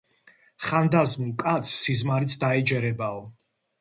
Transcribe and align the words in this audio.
ხანდაზმულ 0.67 1.29
კაცს 1.43 1.75
სიზმარიც 1.83 2.37
დაეჯერებაო. 2.45 3.23